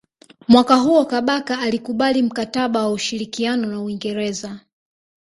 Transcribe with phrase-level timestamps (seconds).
[0.47, 4.59] Mwaka huo Kabaka alikubali mkataba wa ushirikiano na Uingereza